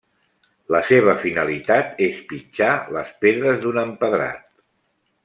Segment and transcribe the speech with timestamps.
[0.75, 4.41] La seva finalitat és pitjar les pedres d’un empedrat.